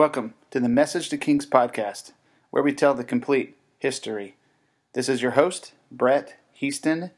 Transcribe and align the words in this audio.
Welcome 0.00 0.32
to 0.50 0.60
the 0.60 0.68
Message 0.70 1.10
to 1.10 1.18
Kings 1.18 1.44
podcast, 1.44 2.12
where 2.48 2.62
we 2.62 2.72
tell 2.72 2.94
the 2.94 3.04
complete 3.04 3.58
history. 3.78 4.34
This 4.94 5.10
is 5.10 5.20
your 5.20 5.32
host, 5.32 5.74
Brett 5.92 6.36
Heaston, 6.58 7.10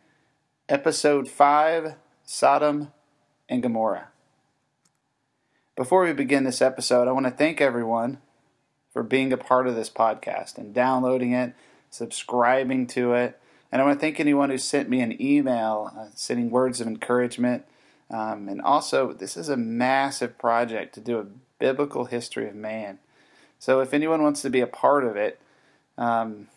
episode 0.68 1.28
5 1.28 1.94
Sodom 2.24 2.90
and 3.48 3.62
Gomorrah. 3.62 4.08
Before 5.76 6.02
we 6.02 6.12
begin 6.12 6.42
this 6.42 6.60
episode, 6.60 7.06
I 7.06 7.12
want 7.12 7.26
to 7.26 7.30
thank 7.30 7.60
everyone 7.60 8.18
for 8.92 9.04
being 9.04 9.32
a 9.32 9.36
part 9.36 9.68
of 9.68 9.76
this 9.76 9.88
podcast 9.88 10.58
and 10.58 10.74
downloading 10.74 11.30
it, 11.30 11.54
subscribing 11.88 12.88
to 12.88 13.14
it. 13.14 13.40
And 13.70 13.80
I 13.80 13.84
want 13.84 14.00
to 14.00 14.04
thank 14.04 14.18
anyone 14.18 14.50
who 14.50 14.58
sent 14.58 14.88
me 14.88 15.02
an 15.02 15.22
email, 15.22 15.92
uh, 15.96 16.06
sending 16.16 16.50
words 16.50 16.80
of 16.80 16.88
encouragement. 16.88 17.64
Um, 18.10 18.48
and 18.48 18.60
also, 18.60 19.12
this 19.12 19.36
is 19.36 19.48
a 19.48 19.56
massive 19.56 20.36
project 20.36 20.96
to 20.96 21.00
do 21.00 21.20
a 21.20 21.26
biblical 21.62 22.06
history 22.06 22.48
of 22.48 22.56
man. 22.56 22.98
So 23.60 23.78
if 23.78 23.94
anyone 23.94 24.20
wants 24.20 24.42
to 24.42 24.50
be 24.50 24.58
a 24.58 24.66
part 24.66 25.04
of 25.04 25.14
it, 25.14 25.38
um, 25.96 26.48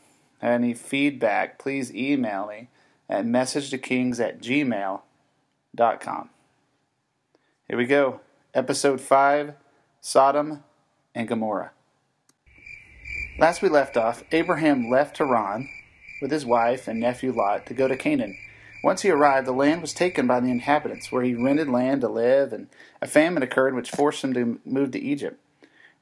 any 0.41 0.73
feedback, 0.73 1.59
please 1.59 1.93
email 1.93 2.47
me 2.47 2.69
at 3.07 3.23
messagetokings 3.23 4.19
at 4.19 4.41
gmail.com. 4.41 6.29
Here 7.67 7.77
we 7.77 7.85
go. 7.85 8.21
Episode 8.55 8.99
5 8.99 9.53
Sodom 10.01 10.63
and 11.13 11.27
Gomorrah. 11.27 11.69
Last 13.37 13.61
we 13.61 13.69
left 13.69 13.97
off, 13.97 14.23
Abraham 14.31 14.89
left 14.89 15.19
Haran 15.19 15.69
with 16.19 16.31
his 16.31 16.47
wife 16.47 16.87
and 16.87 16.99
nephew 16.99 17.31
Lot 17.31 17.67
to 17.67 17.75
go 17.75 17.87
to 17.87 17.95
Canaan. 17.95 18.35
Once 18.85 19.01
he 19.01 19.09
arrived, 19.09 19.47
the 19.47 19.51
land 19.51 19.81
was 19.81 19.95
taken 19.95 20.27
by 20.27 20.39
the 20.39 20.51
inhabitants, 20.51 21.11
where 21.11 21.23
he 21.23 21.33
rented 21.33 21.67
land 21.67 22.01
to 22.01 22.07
live, 22.07 22.53
and 22.53 22.67
a 23.01 23.07
famine 23.07 23.41
occurred 23.41 23.73
which 23.73 23.89
forced 23.89 24.23
him 24.23 24.31
to 24.31 24.59
move 24.63 24.91
to 24.91 24.99
Egypt. 24.99 25.41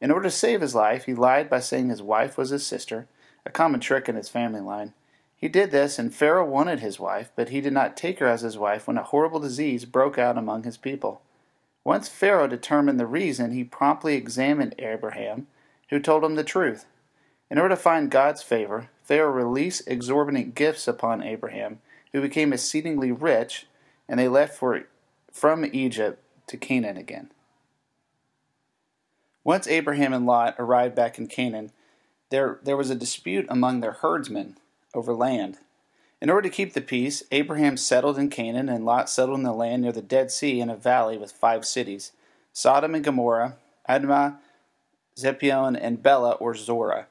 In 0.02 0.12
order 0.12 0.24
to 0.24 0.30
save 0.30 0.60
his 0.60 0.76
life, 0.76 1.06
he 1.06 1.14
lied 1.14 1.50
by 1.50 1.62
saying 1.62 1.88
his 1.88 2.02
wife 2.02 2.38
was 2.38 2.50
his 2.50 2.68
sister, 2.68 3.08
a 3.46 3.52
common 3.52 3.80
trick 3.80 4.10
in 4.10 4.18
his 4.18 4.28
family 4.28 4.60
line. 4.60 4.92
He 5.38 5.48
did 5.48 5.72
this, 5.72 5.98
and 5.98 6.14
Pharaoh 6.14 6.46
wanted 6.46 6.82
his 6.82 7.00
wife, 7.00 7.32
but 7.38 7.48
he 7.48 7.62
did 7.62 7.72
not 7.72 7.96
take 7.96 8.20
her 8.20 8.28
as 8.28 8.42
his 8.42 8.58
wife 8.58 8.86
when 8.86 8.98
a 8.98 9.04
horrible 9.04 9.40
disease 9.40 9.86
broke 9.86 10.18
out 10.18 10.38
among 10.38 10.64
his 10.64 10.76
people. 10.76 11.22
Once 11.86 12.10
Pharaoh 12.10 12.48
determined 12.48 13.00
the 13.00 13.06
reason, 13.06 13.52
he 13.52 13.64
promptly 13.64 14.16
examined 14.16 14.76
Abraham, 14.78 15.48
who 15.90 16.02
told 16.02 16.22
him 16.26 16.36
the 16.36 16.44
truth. 16.44 16.86
In 17.50 17.58
order 17.58 17.76
to 17.76 17.82
find 17.82 18.12
God's 18.12 18.44
favor, 18.44 18.90
Pharaoh 19.04 19.32
released 19.32 19.88
exorbitant 19.88 20.54
gifts 20.54 20.86
upon 20.86 21.24
Abraham 21.24 21.80
who 22.14 22.22
became 22.22 22.54
exceedingly 22.54 23.12
rich, 23.12 23.66
and 24.08 24.20
they 24.20 24.28
left 24.28 24.58
for, 24.58 24.84
from 25.32 25.66
Egypt 25.74 26.24
to 26.48 26.58
Canaan 26.58 26.96
again. 26.96 27.32
Once 29.44 29.68
Abraham 29.68 30.14
and 30.14 30.26
Lot 30.26 30.56
arrived 30.58 30.96
back 30.96 31.18
in 31.18 31.28
Canaan, 31.28 31.72
there, 32.30 32.60
there 32.64 32.78
was 32.78 32.90
a 32.90 32.96
dispute 32.96 33.46
among 33.50 33.82
their 33.82 33.92
herdsmen 33.92 34.58
over 34.94 35.14
land. 35.14 35.58
In 36.22 36.30
order 36.30 36.48
to 36.48 36.56
keep 36.56 36.74
the 36.74 36.82
peace, 36.82 37.24
Abraham 37.32 37.76
settled 37.76 38.18
in 38.18 38.30
Canaan, 38.30 38.70
and 38.70 38.86
Lot 38.86 39.10
settled 39.10 39.40
in 39.40 39.44
the 39.44 39.52
land 39.52 39.82
near 39.82 39.92
the 39.92 40.02
Dead 40.02 40.32
Sea 40.32 40.62
in 40.62 40.70
a 40.70 40.76
valley 40.78 41.18
with 41.18 41.32
five 41.32 41.66
cities 41.66 42.14
Sodom 42.54 42.96
and 42.96 43.04
Gomorrah, 43.04 43.58
Admah, 43.90 44.38
Zeboiim, 45.18 45.78
and 45.82 46.02
Bela 46.02 46.32
or 46.34 46.56
Zoar. 46.56 47.08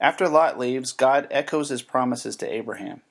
After 0.00 0.28
Lot 0.28 0.58
leaves, 0.58 0.92
God 0.92 1.26
echoes 1.30 1.70
his 1.70 1.82
promises 1.82 2.36
to 2.36 2.52
Abraham. 2.52 3.02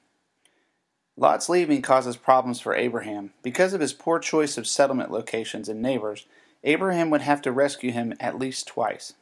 Lot's 1.21 1.49
leaving 1.49 1.83
causes 1.83 2.17
problems 2.17 2.59
for 2.59 2.73
Abraham. 2.73 3.31
Because 3.43 3.73
of 3.73 3.79
his 3.79 3.93
poor 3.93 4.17
choice 4.17 4.57
of 4.57 4.65
settlement 4.65 5.11
locations 5.11 5.69
and 5.69 5.79
neighbors, 5.79 6.25
Abraham 6.63 7.11
would 7.11 7.21
have 7.21 7.43
to 7.43 7.51
rescue 7.51 7.91
him 7.91 8.15
at 8.19 8.39
least 8.39 8.65
twice. 8.65 9.13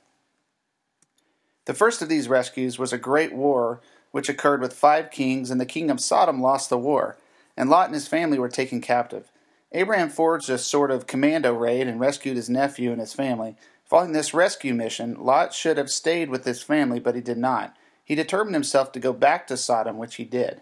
The 1.66 1.74
first 1.74 2.02
of 2.02 2.08
these 2.08 2.30
rescues 2.30 2.80
was 2.80 2.94
a 2.94 2.98
great 2.98 3.34
war 3.34 3.82
which 4.12 4.30
occurred 4.30 4.62
with 4.62 4.72
five 4.72 5.12
kings, 5.12 5.52
and 5.52 5.60
the 5.60 5.66
king 5.66 5.92
of 5.92 6.00
Sodom 6.00 6.42
lost 6.42 6.70
the 6.70 6.78
war, 6.78 7.18
and 7.58 7.70
Lot 7.70 7.88
and 7.88 7.94
his 7.94 8.08
family 8.08 8.40
were 8.40 8.48
taken 8.48 8.80
captive. 8.80 9.30
Abraham 9.74 10.10
forged 10.10 10.50
a 10.50 10.58
sort 10.58 10.92
of 10.92 11.06
commando 11.06 11.54
raid 11.54 11.86
and 11.86 12.00
rescued 12.00 12.38
his 12.38 12.50
nephew 12.50 12.94
and 12.94 13.02
his 13.02 13.14
family. 13.14 13.58
Following 13.84 14.14
this 14.14 14.34
rescue 14.34 14.74
mission, 14.74 15.16
Lot 15.20 15.54
should 15.54 15.78
have 15.78 15.92
stayed 15.92 16.30
with 16.30 16.46
his 16.46 16.64
family, 16.64 17.02
but 17.02 17.16
he 17.16 17.22
did 17.22 17.38
not. 17.38 17.76
He 18.06 18.16
determined 18.16 18.56
himself 18.56 18.94
to 18.94 19.02
go 19.02 19.12
back 19.12 19.48
to 19.48 19.58
Sodom, 19.58 19.98
which 19.98 20.16
he 20.16 20.24
did. 20.24 20.62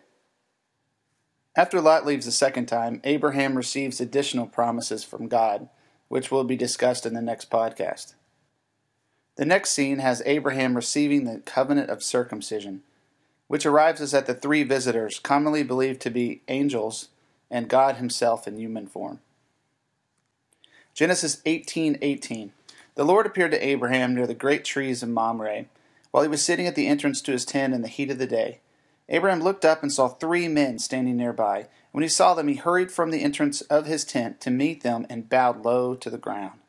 After 1.58 1.82
Lot 1.82 2.06
leaves 2.06 2.28
the 2.28 2.32
second 2.32 2.68
time, 2.68 3.02
Abraham 3.04 3.56
receives 3.56 4.00
additional 4.00 4.46
promises 4.46 5.04
from 5.04 5.28
God, 5.28 5.70
which 6.08 6.30
will 6.30 6.44
be 6.44 6.56
discussed 6.56 7.04
in 7.04 7.16
the 7.16 7.22
next 7.22 7.50
podcast. 7.50 8.14
The 9.38 9.46
next 9.46 9.72
scene 9.72 9.98
has 9.98 10.22
Abraham 10.28 10.76
receiving 10.76 11.24
the 11.24 11.40
covenant 11.40 11.90
of 11.90 12.04
circumcision, 12.04 12.84
which 13.48 13.66
arrives 13.66 14.02
us 14.02 14.14
at 14.14 14.28
the 14.28 14.36
three 14.36 14.62
visitors, 14.62 15.18
commonly 15.18 15.64
believed 15.64 16.00
to 16.02 16.12
be 16.12 16.42
angels 16.48 17.10
and 17.50 17.68
God 17.68 17.96
himself 17.96 18.48
in 18.48 18.60
human 18.60 18.86
form. 18.86 19.20
Genesis 20.94 21.42
18:18. 21.46 22.52
The 22.94 23.04
Lord 23.04 23.26
appeared 23.26 23.52
to 23.52 23.66
Abraham 23.66 24.14
near 24.14 24.28
the 24.28 24.36
great 24.36 24.64
trees 24.64 25.02
of 25.02 25.10
Mamre, 25.10 25.66
while 26.12 26.22
he 26.22 26.30
was 26.30 26.46
sitting 26.46 26.68
at 26.68 26.76
the 26.76 26.88
entrance 26.88 27.20
to 27.22 27.32
his 27.32 27.46
tent 27.46 27.74
in 27.74 27.82
the 27.82 27.88
heat 27.88 28.12
of 28.12 28.20
the 28.20 28.28
day. 28.28 28.60
Abraham 29.10 29.42
looked 29.42 29.64
up 29.64 29.82
and 29.82 29.92
saw 29.92 30.10
three 30.10 30.48
men 30.48 30.80
standing 30.80 31.18
nearby. 31.18 31.68
When 31.92 32.04
he 32.04 32.10
saw 32.10 32.34
them, 32.34 32.48
he 32.48 32.56
hurried 32.56 32.92
from 32.92 33.12
the 33.12 33.24
entrance 33.24 33.62
of 33.62 33.86
his 33.86 34.04
tent 34.04 34.42
to 34.42 34.52
meet 34.52 34.84
them 34.84 35.06
and 35.10 35.30
bowed 35.30 35.64
low 35.64 35.96
to 35.96 36.10
the 36.10 36.18
ground. 36.18 36.60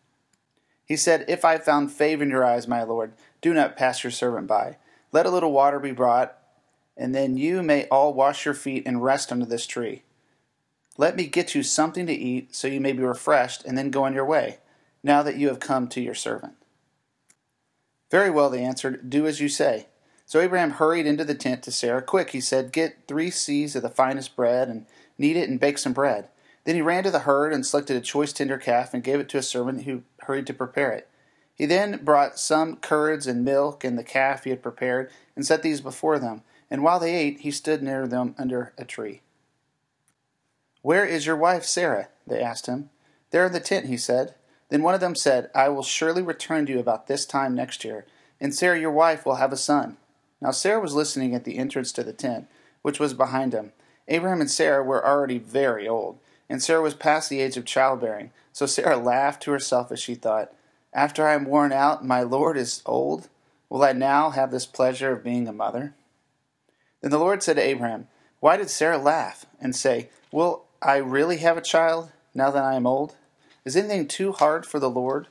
He 0.84 0.97
said, 0.97 1.25
If 1.28 1.44
I 1.44 1.53
have 1.53 1.65
found 1.65 1.93
favor 1.93 2.22
in 2.22 2.31
your 2.31 2.44
eyes, 2.44 2.69
my 2.69 2.82
lord, 2.82 3.12
do 3.41 3.53
not 3.53 3.77
pass 3.77 4.03
your 4.03 4.10
servant 4.10 4.47
by. 4.47 4.77
Let 5.12 5.27
a 5.27 5.31
little 5.31 5.53
water 5.53 5.78
be 5.78 5.93
brought, 5.93 6.37
and 6.97 7.15
then 7.15 7.37
you 7.37 7.62
may 7.62 7.87
all 7.88 8.15
wash 8.15 8.44
your 8.44 8.54
feet 8.54 8.84
and 8.87 9.03
rest 9.03 9.31
under 9.31 9.44
this 9.44 9.66
tree. 9.66 10.03
Let 10.97 11.16
me 11.16 11.27
get 11.27 11.54
you 11.54 11.62
something 11.62 12.06
to 12.06 12.12
eat, 12.12 12.54
so 12.54 12.69
you 12.69 12.81
may 12.81 12.93
be 12.93 13.03
refreshed, 13.03 13.65
and 13.65 13.77
then 13.77 13.91
go 13.91 14.04
on 14.04 14.15
your 14.15 14.25
way, 14.25 14.59
now 15.03 15.22
that 15.22 15.37
you 15.37 15.48
have 15.48 15.60
come 15.60 15.88
to 15.88 16.00
your 16.00 16.15
servant. 16.15 16.54
Very 18.10 18.31
well, 18.31 18.48
they 18.48 18.65
answered, 18.65 19.10
do 19.10 19.27
as 19.27 19.41
you 19.41 19.48
say. 19.48 19.87
So 20.28 20.41
Abraham 20.41 20.72
hurried 20.72 21.06
into 21.06 21.25
the 21.25 21.34
tent 21.34 21.62
to 21.62 21.72
Sarah. 21.72 22.03
Quick, 22.03 22.31
he 22.31 22.41
said, 22.43 22.71
get 22.71 22.99
three 23.09 23.31
seahs 23.31 23.75
of 23.75 23.81
the 23.81 23.89
finest 23.89 24.37
bread 24.37 24.69
and 24.69 24.84
knead 25.16 25.39
it 25.39 25.49
and 25.49 25.59
bake 25.59 25.78
some 25.78 25.94
bread. 25.94 26.28
Then 26.65 26.75
he 26.75 26.83
ran 26.83 27.03
to 27.05 27.11
the 27.11 27.21
herd 27.21 27.55
and 27.55 27.65
selected 27.65 27.97
a 27.97 28.03
choice 28.03 28.34
tender 28.34 28.59
calf 28.59 28.93
and 28.93 29.03
gave 29.03 29.21
it 29.21 29.31
to 29.31 29.39
a 29.39 29.43
servant 29.43 29.84
who 29.84 30.03
hurried 30.19 30.47
to 30.49 30.53
prepare 30.53 30.93
it. 30.93 31.09
He 31.55 31.65
then 31.65 32.05
brought 32.05 32.39
some 32.39 32.77
curds 32.77 33.27
and 33.27 33.43
milk 33.43 33.84
and 33.84 33.97
the 33.97 34.05
calf 34.05 34.44
he 34.44 34.50
had 34.50 34.62
prepared 34.62 35.11
and 35.34 35.47
set 35.47 35.62
these 35.62 35.81
before 35.81 36.19
them. 36.19 36.43
And 36.71 36.83
while 36.83 37.00
they 37.00 37.15
ate, 37.15 37.41
he 37.41 37.50
stood 37.50 37.83
near 37.83 38.06
them 38.06 38.34
under 38.37 38.75
a 38.77 38.84
tree. 38.84 39.22
Where 40.83 41.06
is 41.06 41.25
your 41.25 41.37
wife 41.37 41.65
Sarah? 41.65 42.09
They 42.27 42.43
asked 42.43 42.66
him. 42.66 42.91
There 43.31 43.47
in 43.47 43.53
the 43.55 43.60
tent, 43.60 43.87
he 43.87 43.97
said. 43.97 44.34
Then 44.69 44.83
one 44.83 44.93
of 44.93 45.00
them 45.00 45.15
said, 45.15 45.50
I 45.55 45.71
will 45.71 45.83
surely 45.83 46.21
return 46.21 46.66
to 46.66 46.72
you 46.72 46.81
about 46.81 47.06
this 47.06 47.25
time 47.25 47.55
next 47.55 47.83
year, 47.83 48.05
and 48.39 48.55
Sarah 48.55 48.78
your 48.78 48.93
wife 48.93 49.25
will 49.25 49.37
have 49.37 49.53
a 49.53 49.56
son. 49.56 49.97
Now 50.41 50.50
Sarah 50.53 50.81
was 50.81 50.94
listening 50.94 51.34
at 51.34 51.44
the 51.44 51.59
entrance 51.59 51.93
to 51.93 52.04
the 52.04 52.12
tent, 52.12 52.49
which 52.82 53.00
was 53.00 53.15
behind 53.15 53.53
him. 53.53 53.72
Abraham 54.06 54.41
and 54.41 54.50
Sarah 54.50 54.82
were 54.82 55.06
already 55.06 55.38
very 55.38 55.88
old, 55.88 56.19
and 56.49 56.62
Sarah 56.62 56.82
was 56.82 56.94
past 56.94 57.28
the 57.28 57.41
age 57.41 57.56
of 57.56 57.65
childbearing. 57.65 58.31
So 58.53 58.66
Sarah 58.66 58.97
laughed 58.97 59.43
to 59.43 59.50
herself 59.50 59.93
as 59.93 60.00
she 60.00 60.15
thought, 60.15 60.53
After 60.93 61.27
I 61.27 61.34
am 61.34 61.44
worn 61.44 61.72
out 61.72 62.04
my 62.04 62.22
Lord 62.22 62.56
is 62.56 62.82
old, 62.87 63.28
will 63.69 63.82
I 63.82 63.93
now 63.93 64.31
have 64.31 64.50
this 64.50 64.66
pleasure 64.66 65.12
of 65.12 65.25
being 65.25 65.47
a 65.47 65.53
mother? 65.53 65.94
Then 67.01 67.10
the 67.10 67.18
Lord 67.18 67.42
said 67.42 67.57
to 67.57 67.63
Abraham, 67.63 68.09
Why 68.41 68.57
did 68.57 68.71
Sarah 68.71 68.98
laugh 68.98 69.45
and 69.60 69.77
say, 69.77 70.09
Will 70.33 70.65
I 70.80 70.97
really 70.97 71.39
have 71.39 71.57
a 71.57 71.63
child 71.63 72.13
now 72.34 72.51
that 72.51 72.65
I 72.65 72.74
am 72.74 72.86
old? 72.86 73.16
Is 73.65 73.77
anything 73.77 74.09
too 74.09 74.33
hard 74.33 74.65
for 74.65 74.78
the 74.78 74.91
Lord? 74.91 75.28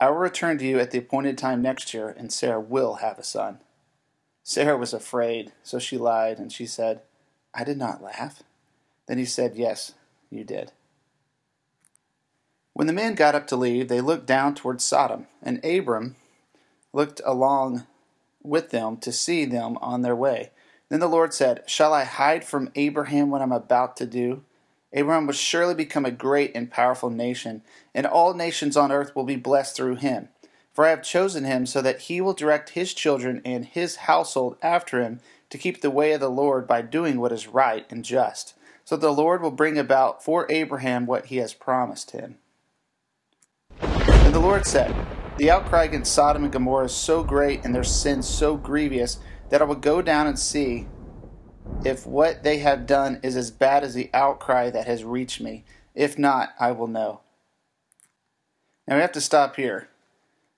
I 0.00 0.10
will 0.10 0.18
return 0.18 0.58
to 0.58 0.66
you 0.66 0.78
at 0.78 0.90
the 0.90 0.98
appointed 0.98 1.38
time 1.38 1.62
next 1.62 1.94
year, 1.94 2.14
and 2.16 2.32
Sarah 2.32 2.60
will 2.60 2.96
have 2.96 3.18
a 3.18 3.24
son. 3.24 3.58
Sarah 4.46 4.76
was 4.76 4.92
afraid, 4.92 5.52
so 5.62 5.78
she 5.78 5.96
lied, 5.96 6.38
and 6.38 6.52
she 6.52 6.66
said, 6.66 7.00
I 7.54 7.64
did 7.64 7.78
not 7.78 8.02
laugh. 8.02 8.42
Then 9.06 9.16
he 9.16 9.24
said, 9.24 9.56
Yes, 9.56 9.94
you 10.30 10.44
did. 10.44 10.70
When 12.74 12.86
the 12.86 12.92
men 12.92 13.14
got 13.14 13.34
up 13.34 13.46
to 13.48 13.56
leave, 13.56 13.88
they 13.88 14.02
looked 14.02 14.26
down 14.26 14.54
toward 14.54 14.82
Sodom, 14.82 15.28
and 15.42 15.64
Abram 15.64 16.16
looked 16.92 17.22
along 17.24 17.86
with 18.42 18.68
them 18.68 18.98
to 18.98 19.12
see 19.12 19.46
them 19.46 19.78
on 19.80 20.02
their 20.02 20.14
way. 20.14 20.50
Then 20.90 21.00
the 21.00 21.08
Lord 21.08 21.32
said, 21.32 21.62
Shall 21.66 21.94
I 21.94 22.04
hide 22.04 22.44
from 22.44 22.70
Abraham 22.74 23.30
what 23.30 23.40
I'm 23.40 23.52
about 23.52 23.96
to 23.96 24.06
do? 24.06 24.42
Abraham 24.92 25.26
will 25.26 25.34
surely 25.34 25.74
become 25.74 26.04
a 26.04 26.10
great 26.10 26.52
and 26.54 26.70
powerful 26.70 27.08
nation, 27.08 27.62
and 27.94 28.06
all 28.06 28.34
nations 28.34 28.76
on 28.76 28.92
earth 28.92 29.16
will 29.16 29.24
be 29.24 29.36
blessed 29.36 29.74
through 29.74 29.96
him. 29.96 30.28
For 30.74 30.84
I 30.84 30.90
have 30.90 31.02
chosen 31.02 31.44
him 31.44 31.66
so 31.66 31.80
that 31.82 32.02
he 32.02 32.20
will 32.20 32.32
direct 32.32 32.70
his 32.70 32.92
children 32.92 33.40
and 33.44 33.64
his 33.64 33.96
household 33.96 34.56
after 34.60 35.00
him 35.00 35.20
to 35.50 35.58
keep 35.58 35.80
the 35.80 35.90
way 35.90 36.12
of 36.12 36.20
the 36.20 36.28
Lord 36.28 36.66
by 36.66 36.82
doing 36.82 37.20
what 37.20 37.30
is 37.30 37.46
right 37.46 37.86
and 37.90 38.04
just. 38.04 38.54
So 38.84 38.96
the 38.96 39.12
Lord 39.12 39.40
will 39.40 39.52
bring 39.52 39.78
about 39.78 40.24
for 40.24 40.50
Abraham 40.50 41.06
what 41.06 41.26
he 41.26 41.36
has 41.36 41.54
promised 41.54 42.10
him. 42.10 42.38
And 43.80 44.34
the 44.34 44.40
Lord 44.40 44.66
said, 44.66 44.94
The 45.38 45.50
outcry 45.50 45.84
against 45.84 46.12
Sodom 46.12 46.42
and 46.42 46.52
Gomorrah 46.52 46.86
is 46.86 46.92
so 46.92 47.22
great 47.22 47.64
and 47.64 47.72
their 47.72 47.84
sin 47.84 48.20
so 48.22 48.56
grievous 48.56 49.20
that 49.50 49.62
I 49.62 49.64
will 49.64 49.76
go 49.76 50.02
down 50.02 50.26
and 50.26 50.38
see 50.38 50.88
if 51.84 52.04
what 52.04 52.42
they 52.42 52.58
have 52.58 52.86
done 52.86 53.20
is 53.22 53.36
as 53.36 53.52
bad 53.52 53.84
as 53.84 53.94
the 53.94 54.10
outcry 54.12 54.70
that 54.70 54.86
has 54.86 55.04
reached 55.04 55.40
me. 55.40 55.64
If 55.94 56.18
not, 56.18 56.50
I 56.58 56.72
will 56.72 56.88
know. 56.88 57.20
Now 58.88 58.96
we 58.96 59.02
have 59.02 59.12
to 59.12 59.20
stop 59.20 59.54
here. 59.56 59.88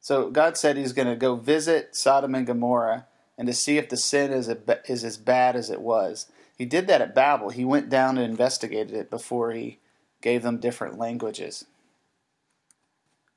So 0.07 0.31
God 0.31 0.57
said 0.57 0.77
He's 0.77 0.93
going 0.93 1.09
to 1.09 1.17
go 1.17 1.35
visit 1.35 1.97
Sodom 1.97 2.37
and 2.37 2.47
Gomorrah 2.47 3.09
and 3.37 3.49
to 3.49 3.53
see 3.53 3.77
if 3.77 3.89
the 3.89 3.97
sin 3.97 4.33
is, 4.33 4.49
a, 4.49 4.57
is 4.89 5.03
as 5.03 5.17
bad 5.17 5.57
as 5.57 5.69
it 5.69 5.81
was. 5.81 6.27
He 6.57 6.65
did 6.65 6.87
that 6.87 7.01
at 7.01 7.13
Babel. 7.13 7.51
He 7.51 7.65
went 7.65 7.91
down 7.91 8.17
and 8.17 8.25
investigated 8.25 8.95
it 8.95 9.11
before 9.11 9.51
he 9.51 9.81
gave 10.23 10.45
them 10.45 10.59
different 10.59 10.97
languages. 10.97 11.65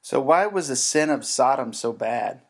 So, 0.03 0.19
why 0.19 0.45
was 0.45 0.67
the 0.67 0.75
sin 0.75 1.09
of 1.09 1.25
Sodom 1.25 1.73
so 1.73 1.91
bad? 1.91 2.41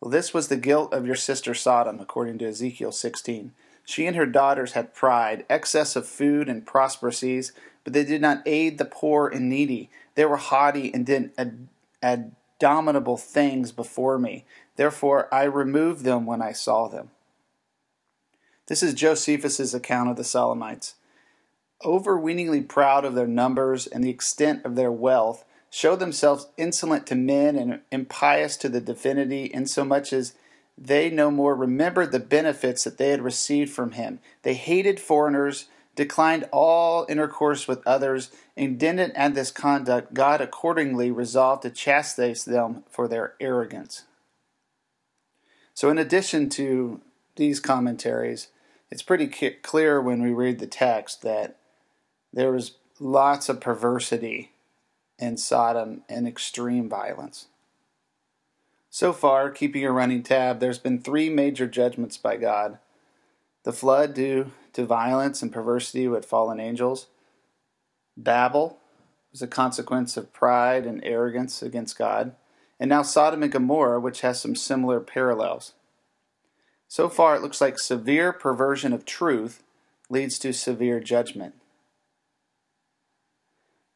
Well, 0.00 0.10
this 0.10 0.34
was 0.34 0.48
the 0.48 0.56
guilt 0.56 0.92
of 0.92 1.06
your 1.06 1.14
sister 1.14 1.54
Sodom, 1.54 2.00
according 2.00 2.38
to 2.38 2.48
Ezekiel 2.48 2.90
16. 2.90 3.52
She 3.84 4.04
and 4.04 4.16
her 4.16 4.26
daughters 4.26 4.72
had 4.72 4.94
pride, 4.94 5.46
excess 5.48 5.94
of 5.94 6.08
food, 6.08 6.48
and 6.48 6.66
prosperous 6.66 7.22
but 7.84 7.92
they 7.92 8.04
did 8.04 8.20
not 8.20 8.42
aid 8.46 8.78
the 8.78 8.84
poor 8.84 9.28
and 9.28 9.48
needy. 9.48 9.90
They 10.16 10.24
were 10.24 10.38
haughty 10.38 10.92
and 10.92 11.06
did 11.06 11.30
abominable 12.02 13.16
things 13.16 13.72
before 13.72 14.18
me. 14.18 14.44
Therefore, 14.76 15.32
I 15.32 15.44
removed 15.44 16.04
them 16.04 16.26
when 16.26 16.42
I 16.42 16.52
saw 16.52 16.88
them. 16.88 17.10
This 18.66 18.82
is 18.82 18.94
Josephus's 18.94 19.74
account 19.74 20.10
of 20.10 20.16
the 20.16 20.24
Sodomites. 20.24 20.94
Overweeningly 21.84 22.62
proud 22.62 23.04
of 23.04 23.14
their 23.14 23.26
numbers 23.26 23.86
and 23.86 24.02
the 24.02 24.10
extent 24.10 24.64
of 24.64 24.74
their 24.74 24.90
wealth, 24.90 25.44
show 25.70 25.94
themselves 25.94 26.48
insolent 26.56 27.06
to 27.06 27.14
men 27.14 27.56
and 27.56 27.80
impious 27.92 28.56
to 28.56 28.68
the 28.68 28.80
divinity, 28.80 29.50
insomuch 29.52 30.12
as 30.12 30.34
they 30.78 31.10
no 31.10 31.30
more 31.30 31.54
remembered 31.54 32.12
the 32.12 32.18
benefits 32.18 32.84
that 32.84 32.98
they 32.98 33.10
had 33.10 33.22
received 33.22 33.70
from 33.70 33.92
him. 33.92 34.20
They 34.42 34.54
hated 34.54 34.98
foreigners, 34.98 35.66
declined 35.96 36.48
all 36.52 37.06
intercourse 37.08 37.66
with 37.66 37.84
others, 37.86 38.30
indignant 38.54 39.14
at 39.16 39.34
this 39.34 39.50
conduct, 39.50 40.14
God 40.14 40.40
accordingly 40.40 41.10
resolved 41.10 41.62
to 41.62 41.70
chastise 41.70 42.44
them 42.44 42.84
for 42.88 43.08
their 43.08 43.34
arrogance. 43.40 44.04
So, 45.74 45.90
in 45.90 45.98
addition 45.98 46.48
to 46.50 47.00
these 47.34 47.60
commentaries, 47.60 48.48
it's 48.90 49.02
pretty 49.02 49.26
clear 49.26 50.00
when 50.00 50.22
we 50.22 50.30
read 50.30 50.58
the 50.58 50.66
text 50.66 51.22
that 51.22 51.56
there 52.32 52.52
was 52.52 52.76
lots 53.00 53.48
of 53.48 53.60
perversity 53.60 54.52
in 55.18 55.36
Sodom 55.36 56.02
and 56.08 56.28
extreme 56.28 56.88
violence. 56.88 57.46
So 58.90 59.12
far, 59.12 59.50
keeping 59.50 59.84
a 59.84 59.92
running 59.92 60.22
tab, 60.22 60.60
there's 60.60 60.78
been 60.78 61.00
three 61.00 61.28
major 61.28 61.66
judgments 61.66 62.16
by 62.16 62.36
God 62.36 62.78
the 63.64 63.72
flood 63.72 64.14
due 64.14 64.52
to 64.76 64.84
violence 64.84 65.40
and 65.42 65.50
perversity 65.50 66.06
with 66.06 66.26
fallen 66.26 66.60
angels, 66.60 67.06
Babel 68.14 68.78
was 69.32 69.40
a 69.40 69.46
consequence 69.46 70.18
of 70.18 70.34
pride 70.34 70.84
and 70.84 71.02
arrogance 71.02 71.62
against 71.62 71.98
God, 71.98 72.34
and 72.78 72.90
now 72.90 73.00
Sodom 73.00 73.42
and 73.42 73.50
Gomorrah, 73.50 73.98
which 73.98 74.20
has 74.20 74.38
some 74.38 74.54
similar 74.54 75.00
parallels. 75.00 75.72
So 76.88 77.08
far, 77.08 77.34
it 77.34 77.42
looks 77.42 77.60
like 77.60 77.78
severe 77.78 78.34
perversion 78.34 78.92
of 78.92 79.06
truth 79.06 79.62
leads 80.10 80.38
to 80.40 80.52
severe 80.52 81.00
judgment. 81.00 81.54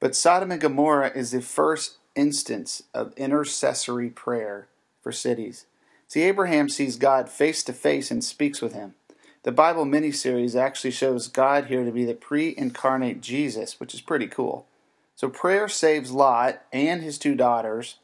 But 0.00 0.16
Sodom 0.16 0.50
and 0.50 0.60
Gomorrah 0.62 1.12
is 1.14 1.30
the 1.30 1.42
first 1.42 1.98
instance 2.16 2.84
of 2.94 3.12
intercessory 3.18 4.08
prayer 4.08 4.68
for 5.02 5.12
cities. 5.12 5.66
See, 6.08 6.22
Abraham 6.22 6.70
sees 6.70 6.96
God 6.96 7.28
face 7.28 7.62
to 7.64 7.74
face 7.74 8.10
and 8.10 8.24
speaks 8.24 8.62
with 8.62 8.72
him. 8.72 8.94
The 9.42 9.52
Bible 9.52 9.86
miniseries 9.86 10.54
actually 10.54 10.90
shows 10.90 11.26
God 11.26 11.66
here 11.66 11.84
to 11.84 11.90
be 11.90 12.04
the 12.04 12.14
pre 12.14 12.54
incarnate 12.56 13.20
Jesus, 13.20 13.80
which 13.80 13.94
is 13.94 14.00
pretty 14.00 14.26
cool. 14.26 14.66
So 15.14 15.28
prayer 15.28 15.68
saves 15.68 16.10
Lot 16.10 16.62
and 16.72 17.02
his 17.02 17.18
two 17.18 17.34
daughters, 17.34 17.96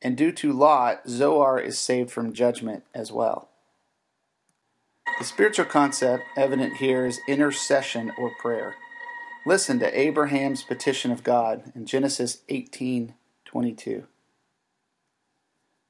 and 0.00 0.16
due 0.16 0.32
to 0.32 0.52
Lot, 0.52 1.08
Zoar 1.08 1.58
is 1.58 1.78
saved 1.78 2.10
from 2.10 2.32
judgment 2.32 2.84
as 2.94 3.12
well. 3.12 3.48
The 5.18 5.24
spiritual 5.24 5.66
concept 5.66 6.24
evident 6.36 6.76
here 6.76 7.04
is 7.04 7.20
intercession 7.28 8.12
or 8.16 8.32
prayer. 8.40 8.76
Listen 9.44 9.78
to 9.78 9.98
Abraham's 9.98 10.62
petition 10.62 11.10
of 11.10 11.22
God 11.22 11.72
in 11.74 11.84
Genesis 11.84 12.38
18:22. 12.48 14.06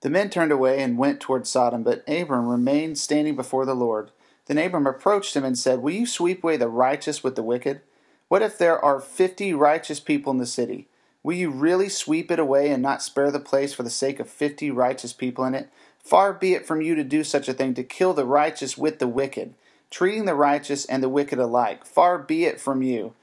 The 0.02 0.10
men 0.10 0.30
turned 0.30 0.50
away 0.50 0.82
and 0.82 0.98
went 0.98 1.20
toward 1.20 1.46
Sodom, 1.46 1.84
but 1.84 2.02
Abram 2.08 2.48
remained 2.48 2.98
standing 2.98 3.36
before 3.36 3.66
the 3.66 3.74
Lord. 3.74 4.10
Then 4.50 4.58
Abram 4.58 4.88
approached 4.88 5.36
him 5.36 5.44
and 5.44 5.56
said, 5.56 5.80
Will 5.80 5.92
you 5.92 6.06
sweep 6.06 6.42
away 6.42 6.56
the 6.56 6.66
righteous 6.66 7.22
with 7.22 7.36
the 7.36 7.42
wicked? 7.42 7.82
What 8.26 8.42
if 8.42 8.58
there 8.58 8.84
are 8.84 8.98
fifty 8.98 9.54
righteous 9.54 10.00
people 10.00 10.32
in 10.32 10.38
the 10.38 10.44
city? 10.44 10.88
Will 11.22 11.36
you 11.36 11.50
really 11.50 11.88
sweep 11.88 12.32
it 12.32 12.40
away 12.40 12.68
and 12.70 12.82
not 12.82 13.00
spare 13.00 13.30
the 13.30 13.38
place 13.38 13.72
for 13.72 13.84
the 13.84 13.90
sake 13.90 14.18
of 14.18 14.28
fifty 14.28 14.68
righteous 14.68 15.12
people 15.12 15.44
in 15.44 15.54
it? 15.54 15.68
Far 16.00 16.32
be 16.32 16.54
it 16.54 16.66
from 16.66 16.82
you 16.82 16.96
to 16.96 17.04
do 17.04 17.22
such 17.22 17.48
a 17.48 17.52
thing, 17.52 17.74
to 17.74 17.84
kill 17.84 18.12
the 18.12 18.24
righteous 18.24 18.76
with 18.76 18.98
the 18.98 19.06
wicked, 19.06 19.54
treating 19.88 20.24
the 20.24 20.34
righteous 20.34 20.84
and 20.84 21.00
the 21.00 21.08
wicked 21.08 21.38
alike. 21.38 21.84
Far 21.84 22.18
be 22.18 22.44
it 22.44 22.60
from 22.60 22.82
you. 22.82 23.14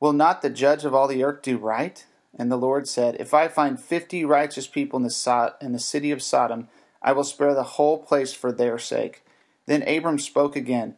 Will 0.00 0.12
not 0.12 0.42
the 0.42 0.50
judge 0.50 0.84
of 0.84 0.92
all 0.92 1.06
the 1.06 1.22
earth 1.22 1.42
do 1.42 1.56
right? 1.56 2.04
And 2.36 2.50
the 2.50 2.56
Lord 2.56 2.88
said, 2.88 3.16
If 3.20 3.32
I 3.32 3.46
find 3.46 3.78
fifty 3.78 4.24
righteous 4.24 4.66
people 4.66 4.96
in 4.96 5.04
the, 5.04 5.10
so- 5.10 5.54
in 5.60 5.70
the 5.70 5.78
city 5.78 6.10
of 6.10 6.20
Sodom, 6.20 6.66
I 7.00 7.12
will 7.12 7.22
spare 7.22 7.54
the 7.54 7.62
whole 7.62 7.98
place 7.98 8.32
for 8.32 8.50
their 8.50 8.76
sake. 8.76 9.22
Then 9.68 9.86
Abram 9.86 10.18
spoke 10.18 10.56
again. 10.56 10.96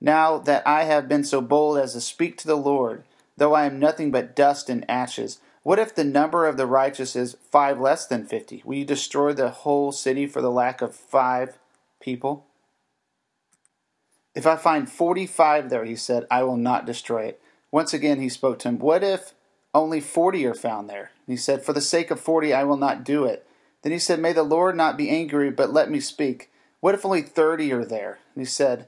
Now 0.00 0.38
that 0.38 0.66
I 0.66 0.84
have 0.84 1.06
been 1.06 1.22
so 1.22 1.42
bold 1.42 1.76
as 1.76 1.92
to 1.92 2.00
speak 2.00 2.38
to 2.38 2.46
the 2.46 2.56
Lord, 2.56 3.04
though 3.36 3.52
I 3.52 3.66
am 3.66 3.78
nothing 3.78 4.10
but 4.10 4.34
dust 4.34 4.70
and 4.70 4.88
ashes, 4.90 5.38
what 5.62 5.78
if 5.78 5.94
the 5.94 6.02
number 6.02 6.46
of 6.46 6.56
the 6.56 6.64
righteous 6.64 7.14
is 7.14 7.36
five 7.50 7.78
less 7.78 8.06
than 8.06 8.24
fifty? 8.24 8.62
Will 8.64 8.76
you 8.76 8.86
destroy 8.86 9.34
the 9.34 9.50
whole 9.50 9.92
city 9.92 10.26
for 10.26 10.40
the 10.40 10.50
lack 10.50 10.80
of 10.80 10.94
five 10.94 11.58
people? 12.00 12.46
If 14.34 14.46
I 14.46 14.56
find 14.56 14.90
forty 14.90 15.26
five 15.26 15.68
there, 15.68 15.84
he 15.84 15.96
said, 15.96 16.24
I 16.30 16.42
will 16.42 16.56
not 16.56 16.86
destroy 16.86 17.24
it. 17.24 17.40
Once 17.70 17.92
again 17.92 18.18
he 18.18 18.30
spoke 18.30 18.58
to 18.60 18.68
him, 18.68 18.78
What 18.78 19.04
if 19.04 19.34
only 19.74 20.00
forty 20.00 20.46
are 20.46 20.54
found 20.54 20.88
there? 20.88 21.10
And 21.26 21.34
he 21.34 21.36
said, 21.36 21.62
For 21.62 21.74
the 21.74 21.82
sake 21.82 22.10
of 22.10 22.18
forty 22.18 22.54
I 22.54 22.64
will 22.64 22.78
not 22.78 23.04
do 23.04 23.26
it. 23.26 23.46
Then 23.82 23.92
he 23.92 23.98
said, 23.98 24.20
May 24.20 24.32
the 24.32 24.42
Lord 24.42 24.74
not 24.74 24.96
be 24.96 25.10
angry, 25.10 25.50
but 25.50 25.74
let 25.74 25.90
me 25.90 26.00
speak. 26.00 26.50
What 26.86 26.94
if 26.94 27.04
only 27.04 27.22
thirty 27.22 27.72
are 27.72 27.84
there? 27.84 28.20
And 28.36 28.42
he 28.42 28.44
said, 28.44 28.86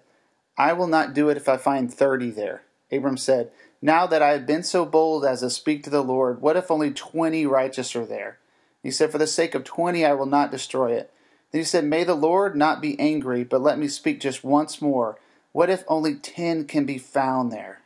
I 0.56 0.72
will 0.72 0.86
not 0.86 1.14
do 1.14 1.30
it 1.30 1.36
if 1.36 1.48
I 1.48 1.56
find 1.56 1.92
thirty 1.92 2.30
there. 2.30 2.62
Abram 2.92 3.16
said, 3.16 3.50
Now 3.82 4.06
that 4.06 4.22
I 4.22 4.28
have 4.28 4.46
been 4.46 4.62
so 4.62 4.84
bold 4.84 5.24
as 5.24 5.40
to 5.40 5.50
speak 5.50 5.82
to 5.82 5.90
the 5.90 6.04
Lord, 6.04 6.40
what 6.40 6.56
if 6.56 6.70
only 6.70 6.92
twenty 6.92 7.44
righteous 7.44 7.96
are 7.96 8.06
there? 8.06 8.38
And 8.84 8.84
he 8.84 8.90
said, 8.92 9.10
For 9.10 9.18
the 9.18 9.26
sake 9.26 9.56
of 9.56 9.64
twenty 9.64 10.04
I 10.04 10.12
will 10.12 10.26
not 10.26 10.52
destroy 10.52 10.92
it. 10.92 11.12
Then 11.50 11.60
he 11.60 11.64
said, 11.64 11.82
May 11.82 12.04
the 12.04 12.14
Lord 12.14 12.54
not 12.54 12.80
be 12.80 12.96
angry, 13.00 13.42
but 13.42 13.62
let 13.62 13.80
me 13.80 13.88
speak 13.88 14.20
just 14.20 14.44
once 14.44 14.80
more. 14.80 15.18
What 15.50 15.68
if 15.68 15.82
only 15.88 16.14
ten 16.14 16.66
can 16.66 16.86
be 16.86 16.98
found 16.98 17.50
there? 17.50 17.80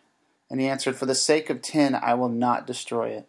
And 0.50 0.60
he 0.60 0.68
answered, 0.68 0.96
For 0.96 1.06
the 1.06 1.14
sake 1.14 1.48
of 1.48 1.62
ten 1.62 1.94
I 1.94 2.12
will 2.12 2.28
not 2.28 2.66
destroy 2.66 3.08
it. 3.08 3.26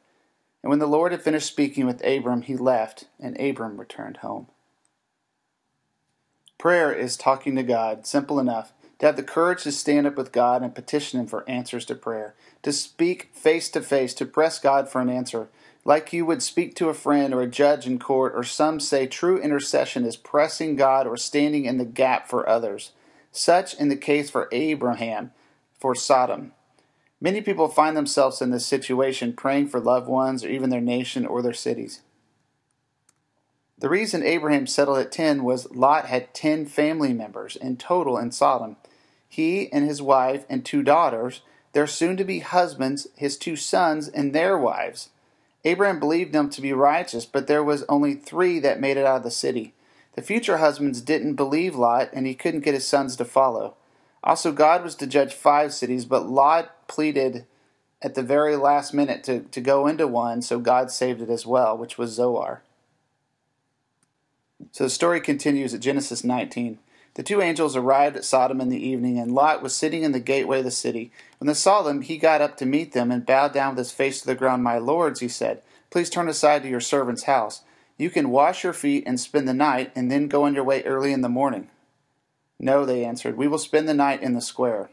And 0.62 0.70
when 0.70 0.80
the 0.80 0.86
Lord 0.86 1.14
had 1.14 1.22
finished 1.22 1.48
speaking 1.48 1.86
with 1.86 2.06
Abram, 2.06 2.42
he 2.42 2.58
left, 2.58 3.06
and 3.22 3.40
Abram 3.40 3.80
returned 3.80 4.18
home. 4.18 4.48
Prayer 6.58 6.94
is 6.94 7.18
talking 7.18 7.56
to 7.56 7.64
God, 7.64 8.06
simple 8.06 8.40
enough. 8.40 8.74
To 9.00 9.08
have 9.08 9.16
the 9.18 9.24
courage 9.24 9.64
to 9.64 9.72
stand 9.72 10.08
up 10.08 10.16
with 10.16 10.32
God 10.32 10.62
and 10.62 10.74
petition 10.74 11.20
Him 11.20 11.28
for 11.28 11.50
answers 11.50 11.86
to 11.86 11.96
prayer. 11.96 12.36
To 12.62 12.72
speak 12.72 13.32
face 13.34 13.70
to 13.72 13.82
face, 13.82 14.14
to 14.14 14.26
press 14.26 14.60
God 14.60 14.88
for 14.88 15.02
an 15.02 15.10
answer. 15.10 15.50
Like 15.84 16.14
you 16.14 16.26
would 16.26 16.42
speak 16.42 16.76
to 16.76 16.88
a 16.88 16.94
friend 16.94 17.34
or 17.34 17.42
a 17.42 17.48
judge 17.48 17.86
in 17.86 18.00
court, 18.00 18.32
or 18.34 18.44
some 18.44 18.80
say 18.80 19.06
true 19.06 19.38
intercession 19.38 20.06
is 20.06 20.16
pressing 20.16 20.78
God 20.78 21.06
or 21.06 21.18
standing 21.18 21.66
in 21.66 21.78
the 21.78 21.86
gap 21.86 22.30
for 22.30 22.48
others. 22.48 22.92
Such 23.34 23.74
in 23.74 23.90
the 23.90 23.98
case 23.98 24.30
for 24.30 24.48
Abraham, 24.54 25.32
for 25.78 25.96
Sodom. 25.96 26.54
Many 27.20 27.42
people 27.42 27.68
find 27.68 27.98
themselves 27.98 28.42
in 28.42 28.52
this 28.52 28.66
situation 28.66 29.34
praying 29.34 29.68
for 29.68 29.80
loved 29.80 30.08
ones 30.08 30.44
or 30.44 30.50
even 30.50 30.70
their 30.70 30.82
nation 30.82 31.26
or 31.26 31.42
their 31.42 31.54
cities. 31.54 32.02
The 33.78 33.90
reason 33.90 34.24
Abraham 34.24 34.68
settled 34.68 35.00
at 35.00 35.12
10 35.12 35.44
was 35.44 35.72
Lot 35.72 36.06
had 36.06 36.34
10 36.34 36.66
family 36.68 37.14
members 37.14 37.56
in 37.56 37.78
total 37.78 38.18
in 38.18 38.32
Sodom. 38.32 38.78
He 39.28 39.72
and 39.72 39.86
his 39.86 40.02
wife 40.02 40.46
and 40.50 40.64
two 40.64 40.84
daughters, 40.84 41.42
their 41.74 41.88
soon 41.88 42.16
to 42.18 42.24
be 42.24 42.40
husbands, 42.40 43.08
his 43.16 43.36
two 43.36 43.56
sons, 43.56 44.08
and 44.08 44.34
their 44.34 44.58
wives. 44.58 45.10
Abraham 45.66 46.00
believed 46.00 46.34
them 46.34 46.50
to 46.52 46.62
be 46.62 46.74
righteous, 46.74 47.26
but 47.26 47.48
there 47.48 47.64
was 47.64 47.84
only 47.90 48.14
three 48.14 48.60
that 48.60 48.80
made 48.80 48.98
it 48.98 49.06
out 49.06 49.18
of 49.18 49.24
the 49.24 49.32
city. 49.32 49.74
The 50.16 50.22
future 50.22 50.58
husbands 50.58 51.02
didn't 51.02 51.36
believe 51.36 51.76
Lot, 51.76 52.10
and 52.14 52.28
he 52.28 52.36
couldn't 52.36 52.62
get 52.62 52.76
his 52.76 52.88
sons 52.88 53.16
to 53.16 53.26
follow. 53.26 53.76
Also, 54.24 54.52
God 54.52 54.84
was 54.84 54.96
to 54.96 55.08
judge 55.08 55.34
five 55.34 55.74
cities, 55.74 56.06
but 56.06 56.30
Lot 56.30 56.88
pleaded 56.88 57.46
at 58.02 58.16
the 58.16 58.24
very 58.24 58.56
last 58.56 58.94
minute 58.94 59.24
to, 59.24 59.40
to 59.40 59.62
go 59.62 59.88
into 59.88 60.06
one, 60.06 60.42
so 60.42 60.60
God 60.60 60.92
saved 60.92 61.22
it 61.22 61.30
as 61.30 61.46
well, 61.46 61.78
which 61.78 61.98
was 61.98 62.12
Zoar. 62.12 62.62
So 64.72 64.86
the 64.86 64.90
story 64.90 65.22
continues 65.22 65.74
at 65.74 65.82
Genesis 65.82 66.24
19. 66.24 66.80
The 67.16 67.24
two 67.24 67.42
angels 67.42 67.76
arrived 67.76 68.18
at 68.18 68.26
Sodom 68.26 68.60
in 68.60 68.70
the 68.70 68.88
evening, 68.88 69.20
and 69.20 69.32
Lot 69.32 69.62
was 69.62 69.76
sitting 69.76 70.02
in 70.02 70.14
the 70.14 70.20
gateway 70.20 70.60
of 70.60 70.66
the 70.66 70.72
city. 70.72 71.12
When 71.38 71.48
they 71.48 71.54
saw 71.54 71.84
them, 71.84 72.02
he 72.02 72.18
got 72.18 72.42
up 72.42 72.58
to 72.58 72.66
meet 72.66 72.94
them 72.94 73.12
and 73.12 73.26
bowed 73.26 73.54
down 73.54 73.76
with 73.76 73.80
his 73.80 73.92
face 73.92 74.22
to 74.22 74.28
the 74.28 74.36
ground. 74.36 74.64
My 74.64 74.80
lords, 74.80 75.20
he 75.20 75.28
said, 75.28 75.62
please 75.92 76.10
turn 76.10 76.28
aside 76.28 76.64
to 76.64 76.70
your 76.70 76.80
servant's 76.80 77.24
house. 77.24 77.62
You 77.98 78.10
can 78.10 78.32
wash 78.32 78.64
your 78.64 78.74
feet 78.74 79.04
and 79.06 79.20
spend 79.20 79.48
the 79.48 79.54
night, 79.54 79.92
and 79.96 80.12
then 80.12 80.28
go 80.28 80.44
on 80.44 80.56
your 80.56 80.64
way 80.64 80.82
early 80.84 81.14
in 81.14 81.22
the 81.22 81.30
morning. 81.30 81.70
No, 82.60 82.86
they 82.86 83.06
answered, 83.06 83.38
we 83.38 83.48
will 83.48 83.60
spend 83.60 83.88
the 83.88 83.94
night 83.94 84.24
in 84.24 84.34
the 84.34 84.42
square. 84.42 84.90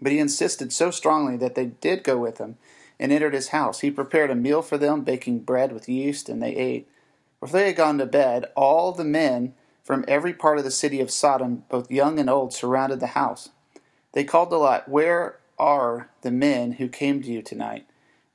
But 0.00 0.10
he 0.10 0.18
insisted 0.18 0.72
so 0.72 0.90
strongly 0.90 1.36
that 1.36 1.54
they 1.54 1.66
did 1.66 2.02
go 2.02 2.18
with 2.18 2.38
him 2.38 2.56
and 2.98 3.12
entered 3.12 3.34
his 3.34 3.48
house. 3.48 3.80
He 3.80 3.90
prepared 3.90 4.30
a 4.30 4.34
meal 4.34 4.62
for 4.62 4.76
them, 4.76 5.02
baking 5.02 5.40
bread 5.40 5.70
with 5.70 5.88
yeast, 5.88 6.28
and 6.28 6.42
they 6.42 6.56
ate. 6.56 6.88
Before 7.42 7.58
they 7.58 7.66
had 7.66 7.76
gone 7.76 7.98
to 7.98 8.06
bed, 8.06 8.46
all 8.54 8.92
the 8.92 9.02
men 9.02 9.54
from 9.82 10.04
every 10.06 10.32
part 10.32 10.58
of 10.58 10.64
the 10.64 10.70
city 10.70 11.00
of 11.00 11.10
Sodom, 11.10 11.64
both 11.68 11.90
young 11.90 12.20
and 12.20 12.30
old, 12.30 12.52
surrounded 12.52 13.00
the 13.00 13.08
house. 13.08 13.48
They 14.12 14.22
called 14.22 14.50
to 14.50 14.58
Lot, 14.58 14.88
Where 14.88 15.40
are 15.58 16.08
the 16.20 16.30
men 16.30 16.74
who 16.74 16.86
came 16.86 17.20
to 17.20 17.28
you 17.28 17.42
tonight? 17.42 17.84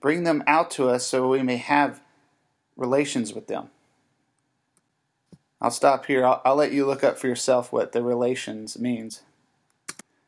Bring 0.02 0.26
them 0.26 0.44
out 0.46 0.70
to 0.72 0.90
us 0.90 1.08
so 1.08 1.30
we 1.30 1.42
may 1.42 1.56
have 1.56 2.02
relations 2.76 3.34
with 3.34 3.48
them. 3.48 3.70
I'll 5.62 5.72
stop 5.72 6.08
here. 6.08 6.26
I'll, 6.26 6.42
I'll, 6.44 6.58
let 6.58 6.74
you 6.74 6.86
look 6.86 7.02
up 7.02 7.18
for 7.18 7.28
yourself 7.28 7.72
what 7.72 7.94
the 7.94 8.04
relations 8.04 8.78
means. 8.78 9.22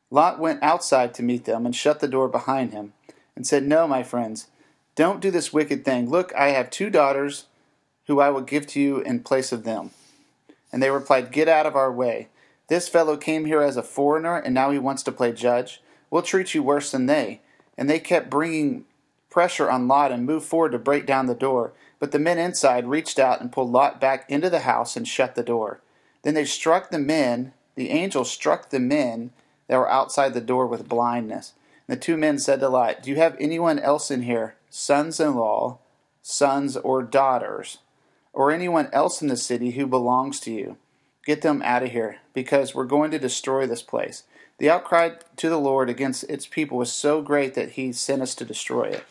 Lot 0.10 0.40
went 0.40 0.64
outside 0.64 1.14
to 1.16 1.22
meet 1.24 1.44
them 1.44 1.66
and 1.66 1.76
shut 1.76 2.00
the 2.00 2.08
door 2.08 2.30
behind 2.30 2.72
him 2.72 2.94
and 3.36 3.46
said, 3.46 3.68
No, 3.68 3.90
my 3.90 4.04
friends, 4.04 4.48
don't 4.96 5.20
do 5.20 5.32
this 5.32 5.52
wicked 5.52 5.84
thing. 5.84 6.10
Look, 6.10 6.34
I 6.34 6.52
have 6.52 6.70
two 6.70 6.90
daughters 6.90 7.48
who 8.10 8.20
I 8.20 8.32
will 8.32 8.42
give 8.42 8.66
to 8.68 8.82
you 8.82 9.02
in 9.02 9.20
place 9.20 9.52
of 9.52 9.64
them. 9.64 9.92
And 10.72 10.82
they 10.82 10.90
replied, 10.90 11.32
Get 11.32 11.48
out 11.48 11.68
of 11.68 11.76
our 11.76 11.92
way. 11.92 12.28
This 12.68 12.88
fellow 12.88 13.16
came 13.18 13.46
here 13.46 13.62
as 13.62 13.78
a 13.78 13.84
foreigner, 13.84 14.36
and 14.36 14.54
now 14.54 14.72
he 14.72 14.80
wants 14.80 15.04
to 15.04 15.12
play 15.12 15.32
judge. 15.32 15.80
We'll 16.10 16.24
treat 16.24 16.56
you 16.56 16.64
worse 16.64 16.92
than 16.92 17.06
they. 17.06 17.42
And 17.78 17.88
they 17.88 18.00
kept 18.00 18.32
bringing 18.32 18.86
pressure 19.30 19.70
on 19.70 19.88
Lot 19.88 20.12
and 20.12 20.26
moved 20.26 20.48
forward 20.48 20.72
to 20.72 20.80
break 20.80 21.06
down 21.06 21.28
the 21.28 21.36
door. 21.36 21.72
But 22.00 22.12
the 22.12 22.18
men 22.18 22.40
inside 22.40 22.88
reached 22.88 23.20
out 23.20 23.42
and 23.42 23.52
pulled 23.52 23.72
Lot 23.72 24.02
back 24.02 24.28
into 24.28 24.50
the 24.50 24.62
house 24.62 24.96
and 24.96 25.08
shut 25.08 25.36
the 25.36 25.44
door. 25.44 25.80
Then 26.24 26.34
they 26.34 26.46
struck 26.46 26.90
the 26.90 26.98
men, 26.98 27.54
the 27.76 27.92
angels 27.92 28.32
struck 28.32 28.72
the 28.72 28.80
men 28.80 29.30
that 29.68 29.78
were 29.78 29.90
outside 29.90 30.34
the 30.34 30.42
door 30.42 30.66
with 30.66 30.90
blindness. 30.90 31.54
And 31.88 31.96
the 31.96 32.02
two 32.02 32.18
men 32.18 32.40
said 32.40 32.60
to 32.62 32.70
Lot, 32.70 33.04
Do 33.04 33.12
you 33.12 33.18
have 33.18 33.38
anyone 33.40 33.78
else 33.78 34.10
in 34.10 34.24
here, 34.24 34.56
sons 34.72 35.20
in 35.20 35.36
law, 35.36 35.78
sons 36.24 36.76
or 36.76 37.04
daughters? 37.04 37.78
Or 38.34 38.52
anyone 38.52 38.90
else 38.94 39.22
in 39.22 39.28
the 39.28 39.38
city 39.38 39.72
who 39.72 39.88
belongs 39.88 40.40
to 40.42 40.52
you. 40.52 40.78
Get 41.26 41.42
them 41.42 41.62
out 41.64 41.84
of 41.84 41.92
here, 41.92 42.18
because 42.34 42.74
we're 42.74 42.86
going 42.86 43.12
to 43.12 43.20
destroy 43.20 43.68
this 43.68 43.82
place. 43.82 44.24
The 44.58 44.70
outcry 44.70 45.12
to 45.38 45.50
the 45.50 45.60
Lord 45.60 45.90
against 45.90 46.24
its 46.24 46.46
people 46.46 46.78
was 46.78 46.92
so 46.92 47.22
great 47.22 47.54
that 47.54 47.72
he 47.72 47.92
sent 47.94 48.22
us 48.22 48.36
to 48.36 48.46
destroy 48.46 48.86
it. 48.86 49.06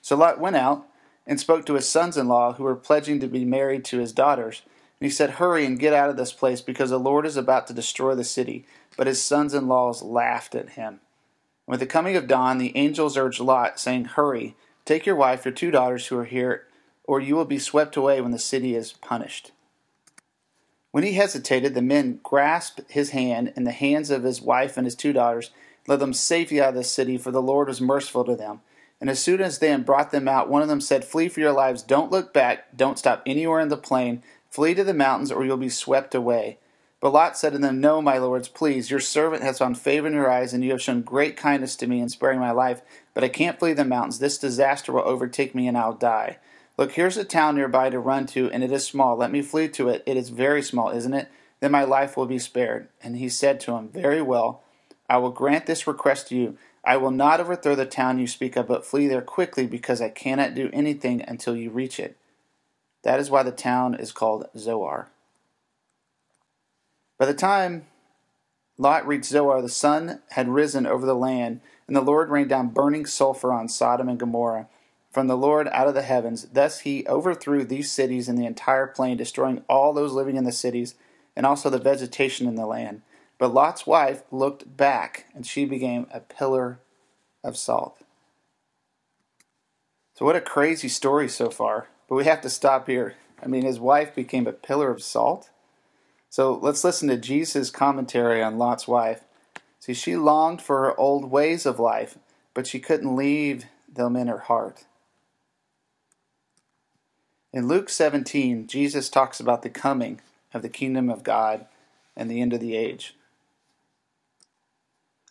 So 0.00 0.16
Lot 0.16 0.40
went 0.40 0.56
out 0.56 0.86
and 1.26 1.40
spoke 1.40 1.66
to 1.66 1.74
his 1.74 1.88
sons 1.88 2.16
in 2.16 2.28
law, 2.28 2.52
who 2.52 2.62
were 2.62 2.76
pledging 2.76 3.18
to 3.20 3.26
be 3.26 3.44
married 3.44 3.84
to 3.86 3.98
his 3.98 4.12
daughters. 4.12 4.62
And 5.00 5.06
he 5.06 5.10
said, 5.10 5.30
Hurry 5.30 5.66
and 5.66 5.78
get 5.78 5.92
out 5.92 6.08
of 6.08 6.16
this 6.16 6.32
place, 6.32 6.60
because 6.60 6.90
the 6.90 6.98
Lord 6.98 7.26
is 7.26 7.36
about 7.36 7.66
to 7.66 7.74
destroy 7.74 8.14
the 8.14 8.22
city. 8.22 8.64
But 8.96 9.08
his 9.08 9.20
sons 9.20 9.52
in 9.52 9.66
laws 9.66 10.02
laughed 10.02 10.54
at 10.54 10.70
him. 10.70 11.00
With 11.66 11.80
the 11.80 11.86
coming 11.86 12.14
of 12.16 12.28
dawn, 12.28 12.58
the 12.58 12.76
angels 12.76 13.16
urged 13.16 13.40
Lot, 13.40 13.80
saying, 13.80 14.04
Hurry, 14.04 14.54
take 14.84 15.04
your 15.04 15.16
wife, 15.16 15.44
your 15.44 15.52
two 15.52 15.72
daughters 15.72 16.06
who 16.06 16.18
are 16.18 16.24
here 16.24 16.65
or 17.06 17.20
you 17.20 17.34
will 17.34 17.44
be 17.44 17.58
swept 17.58 17.96
away 17.96 18.20
when 18.20 18.32
the 18.32 18.38
city 18.38 18.74
is 18.74 18.92
punished. 18.92 19.52
When 20.90 21.04
he 21.04 21.12
hesitated, 21.12 21.74
the 21.74 21.82
men 21.82 22.20
grasped 22.22 22.80
his 22.90 23.10
hand 23.10 23.52
and 23.54 23.66
the 23.66 23.72
hands 23.72 24.10
of 24.10 24.22
his 24.22 24.40
wife 24.40 24.76
and 24.76 24.86
his 24.86 24.94
two 24.94 25.12
daughters, 25.12 25.50
led 25.86 26.00
them 26.00 26.14
safely 26.14 26.60
out 26.60 26.70
of 26.70 26.74
the 26.74 26.84
city, 26.84 27.18
for 27.18 27.30
the 27.30 27.42
Lord 27.42 27.68
was 27.68 27.80
merciful 27.80 28.24
to 28.24 28.34
them. 28.34 28.60
And 29.00 29.10
as 29.10 29.18
soon 29.18 29.40
as 29.40 29.58
they 29.58 29.68
had 29.68 29.84
brought 29.84 30.10
them 30.10 30.26
out, 30.26 30.48
one 30.48 30.62
of 30.62 30.68
them 30.68 30.80
said, 30.80 31.04
Flee 31.04 31.28
for 31.28 31.40
your 31.40 31.52
lives, 31.52 31.82
don't 31.82 32.10
look 32.10 32.32
back, 32.32 32.76
don't 32.76 32.98
stop 32.98 33.22
anywhere 33.26 33.60
in 33.60 33.68
the 33.68 33.76
plain, 33.76 34.22
flee 34.50 34.74
to 34.74 34.84
the 34.84 34.94
mountains, 34.94 35.30
or 35.30 35.44
you'll 35.44 35.58
be 35.58 35.68
swept 35.68 36.14
away. 36.14 36.58
But 36.98 37.12
Lot 37.12 37.36
said 37.36 37.52
to 37.52 37.58
them, 37.58 37.78
No, 37.78 38.00
my 38.00 38.16
lords, 38.16 38.48
please, 38.48 38.90
your 38.90 39.00
servant 39.00 39.42
has 39.42 39.58
found 39.58 39.78
favor 39.78 40.06
in 40.06 40.14
your 40.14 40.30
eyes, 40.30 40.54
and 40.54 40.64
you 40.64 40.70
have 40.70 40.80
shown 40.80 41.02
great 41.02 41.36
kindness 41.36 41.76
to 41.76 41.86
me 41.86 42.00
in 42.00 42.08
sparing 42.08 42.40
my 42.40 42.52
life, 42.52 42.80
but 43.12 43.22
I 43.22 43.28
can't 43.28 43.58
flee 43.58 43.74
the 43.74 43.84
mountains. 43.84 44.18
This 44.18 44.38
disaster 44.38 44.92
will 44.92 45.02
overtake 45.02 45.54
me, 45.54 45.68
and 45.68 45.76
I'll 45.76 45.92
die. 45.92 46.38
Look, 46.78 46.92
here's 46.92 47.16
a 47.16 47.24
town 47.24 47.54
nearby 47.54 47.88
to 47.90 47.98
run 47.98 48.26
to, 48.26 48.50
and 48.50 48.62
it 48.62 48.70
is 48.70 48.86
small. 48.86 49.16
Let 49.16 49.30
me 49.30 49.40
flee 49.40 49.68
to 49.68 49.88
it. 49.88 50.02
It 50.04 50.16
is 50.16 50.28
very 50.28 50.62
small, 50.62 50.90
isn't 50.90 51.14
it? 51.14 51.28
Then 51.60 51.70
my 51.70 51.84
life 51.84 52.16
will 52.16 52.26
be 52.26 52.38
spared. 52.38 52.88
And 53.02 53.16
he 53.16 53.30
said 53.30 53.60
to 53.60 53.72
him, 53.76 53.88
Very 53.88 54.20
well, 54.20 54.62
I 55.08 55.16
will 55.16 55.30
grant 55.30 55.66
this 55.66 55.86
request 55.86 56.28
to 56.28 56.36
you. 56.36 56.58
I 56.84 56.98
will 56.98 57.10
not 57.10 57.40
overthrow 57.40 57.74
the 57.74 57.86
town 57.86 58.18
you 58.18 58.26
speak 58.26 58.56
of, 58.56 58.68
but 58.68 58.84
flee 58.84 59.06
there 59.06 59.22
quickly, 59.22 59.66
because 59.66 60.02
I 60.02 60.10
cannot 60.10 60.54
do 60.54 60.68
anything 60.72 61.22
until 61.22 61.56
you 61.56 61.70
reach 61.70 61.98
it. 61.98 62.16
That 63.02 63.20
is 63.20 63.30
why 63.30 63.42
the 63.42 63.52
town 63.52 63.94
is 63.94 64.12
called 64.12 64.46
Zoar. 64.56 65.08
By 67.18 67.24
the 67.24 67.34
time 67.34 67.86
Lot 68.76 69.06
reached 69.06 69.24
Zoar, 69.24 69.62
the 69.62 69.70
sun 69.70 70.20
had 70.30 70.48
risen 70.48 70.86
over 70.86 71.06
the 71.06 71.14
land, 71.14 71.62
and 71.86 71.96
the 71.96 72.02
Lord 72.02 72.28
rained 72.28 72.50
down 72.50 72.68
burning 72.68 73.06
sulfur 73.06 73.52
on 73.52 73.68
Sodom 73.68 74.08
and 74.08 74.18
Gomorrah 74.18 74.68
from 75.16 75.28
the 75.28 75.34
Lord 75.34 75.66
out 75.68 75.88
of 75.88 75.94
the 75.94 76.02
heavens. 76.02 76.46
Thus 76.52 76.80
he 76.80 77.06
overthrew 77.06 77.64
these 77.64 77.90
cities 77.90 78.28
and 78.28 78.36
the 78.36 78.44
entire 78.44 78.86
plain, 78.86 79.16
destroying 79.16 79.64
all 79.66 79.94
those 79.94 80.12
living 80.12 80.36
in 80.36 80.44
the 80.44 80.52
cities 80.52 80.94
and 81.34 81.46
also 81.46 81.70
the 81.70 81.78
vegetation 81.78 82.46
in 82.46 82.54
the 82.54 82.66
land. 82.66 83.00
But 83.38 83.54
Lot's 83.54 83.86
wife 83.86 84.24
looked 84.30 84.76
back, 84.76 85.24
and 85.34 85.46
she 85.46 85.64
became 85.64 86.06
a 86.12 86.20
pillar 86.20 86.80
of 87.42 87.56
salt. 87.56 88.02
So, 90.12 90.26
what 90.26 90.36
a 90.36 90.40
crazy 90.42 90.88
story 90.88 91.30
so 91.30 91.48
far. 91.48 91.88
But 92.10 92.16
we 92.16 92.26
have 92.26 92.42
to 92.42 92.50
stop 92.50 92.86
here. 92.86 93.14
I 93.42 93.46
mean, 93.46 93.64
his 93.64 93.80
wife 93.80 94.14
became 94.14 94.46
a 94.46 94.52
pillar 94.52 94.90
of 94.90 95.02
salt. 95.02 95.48
So, 96.28 96.58
let's 96.60 96.84
listen 96.84 97.08
to 97.08 97.16
Jesus' 97.16 97.70
commentary 97.70 98.42
on 98.42 98.58
Lot's 98.58 98.86
wife. 98.86 99.22
See, 99.80 99.94
she 99.94 100.14
longed 100.14 100.60
for 100.60 100.82
her 100.82 101.00
old 101.00 101.30
ways 101.30 101.64
of 101.64 101.80
life, 101.80 102.18
but 102.52 102.66
she 102.66 102.78
couldn't 102.78 103.16
leave 103.16 103.64
them 103.90 104.14
in 104.14 104.28
her 104.28 104.40
heart. 104.40 104.84
In 107.56 107.68
Luke 107.68 107.88
17, 107.88 108.66
Jesus 108.66 109.08
talks 109.08 109.40
about 109.40 109.62
the 109.62 109.70
coming 109.70 110.20
of 110.52 110.60
the 110.60 110.68
kingdom 110.68 111.08
of 111.08 111.22
God 111.22 111.64
and 112.14 112.30
the 112.30 112.42
end 112.42 112.52
of 112.52 112.60
the 112.60 112.76
age. 112.76 113.14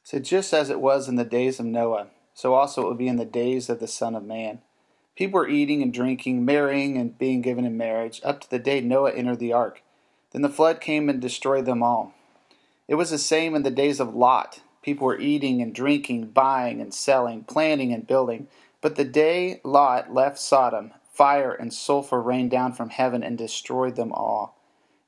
So, 0.03 0.17
just 0.17 0.51
as 0.51 0.71
it 0.71 0.79
was 0.79 1.07
in 1.07 1.17
the 1.17 1.23
days 1.23 1.59
of 1.59 1.67
Noah, 1.67 2.07
so 2.33 2.55
also 2.55 2.81
it 2.81 2.85
will 2.85 2.95
be 2.95 3.07
in 3.07 3.17
the 3.17 3.25
days 3.25 3.69
of 3.69 3.79
the 3.79 3.87
Son 3.87 4.15
of 4.15 4.23
Man. 4.23 4.61
People 5.15 5.39
were 5.39 5.47
eating 5.47 5.83
and 5.83 5.93
drinking, 5.93 6.43
marrying 6.43 6.97
and 6.97 7.15
being 7.15 7.43
given 7.43 7.63
in 7.63 7.77
marriage, 7.77 8.21
up 8.23 8.41
to 8.41 8.49
the 8.49 8.57
day 8.57 8.81
Noah 8.81 9.11
entered 9.11 9.37
the 9.37 9.53
ark. 9.53 9.83
Then 10.31 10.41
the 10.41 10.49
flood 10.49 10.81
came 10.81 11.09
and 11.09 11.21
destroyed 11.21 11.67
them 11.67 11.83
all. 11.83 12.15
It 12.87 12.95
was 12.95 13.11
the 13.11 13.19
same 13.19 13.53
in 13.53 13.61
the 13.61 13.69
days 13.69 13.99
of 13.99 14.15
Lot. 14.15 14.61
People 14.81 15.05
were 15.05 15.19
eating 15.19 15.61
and 15.61 15.75
drinking, 15.75 16.29
buying 16.29 16.81
and 16.81 16.91
selling, 16.91 17.43
planting 17.43 17.93
and 17.93 18.07
building. 18.07 18.47
But 18.81 18.95
the 18.95 19.05
day 19.05 19.61
Lot 19.63 20.11
left 20.11 20.39
Sodom, 20.39 20.91
fire 21.15 21.53
and 21.53 21.73
sulfur 21.73 22.21
rained 22.21 22.51
down 22.51 22.73
from 22.73 22.89
heaven 22.89 23.23
and 23.23 23.37
destroyed 23.37 23.95
them 23.95 24.11
all. 24.11 24.59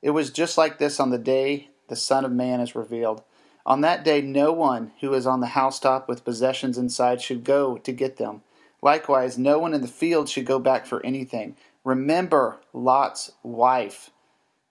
It 0.01 0.11
was 0.11 0.31
just 0.31 0.57
like 0.57 0.77
this 0.77 0.99
on 0.99 1.09
the 1.09 1.17
day 1.17 1.69
the 1.89 1.95
Son 1.95 2.25
of 2.25 2.31
Man 2.31 2.59
is 2.59 2.75
revealed. 2.75 3.23
On 3.65 3.81
that 3.81 4.03
day, 4.03 4.21
no 4.21 4.53
one 4.53 4.91
who 5.01 5.13
is 5.13 5.27
on 5.27 5.41
the 5.41 5.47
housetop 5.47 6.07
with 6.07 6.23
possessions 6.23 6.77
inside 6.77 7.21
should 7.21 7.43
go 7.43 7.77
to 7.77 7.91
get 7.91 8.17
them. 8.17 8.41
Likewise, 8.81 9.37
no 9.37 9.59
one 9.59 9.73
in 9.73 9.81
the 9.81 9.87
field 9.87 10.29
should 10.29 10.45
go 10.45 10.59
back 10.59 10.85
for 10.85 11.05
anything. 11.05 11.55
Remember 11.83 12.59
Lot's 12.73 13.31
wife. 13.43 14.11